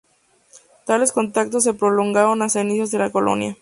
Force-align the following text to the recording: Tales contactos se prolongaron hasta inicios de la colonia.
Tales 0.87 1.11
contactos 1.11 1.63
se 1.63 1.75
prolongaron 1.75 2.41
hasta 2.41 2.61
inicios 2.61 2.89
de 2.89 2.97
la 2.97 3.11
colonia. 3.11 3.55